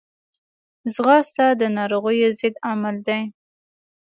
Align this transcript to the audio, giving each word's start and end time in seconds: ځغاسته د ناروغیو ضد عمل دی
ځغاسته 0.95 1.45
د 1.61 1.61
ناروغیو 1.77 2.29
ضد 2.39 2.55
عمل 2.69 2.95
دی 3.07 3.21